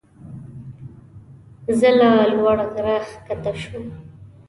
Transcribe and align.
زه 1.79 1.89
له 1.99 2.09
لوړ 2.33 2.57
غره 2.73 2.97
ښکته 3.09 3.51
شوم. 3.61 3.85